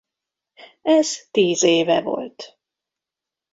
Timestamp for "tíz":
1.31-1.63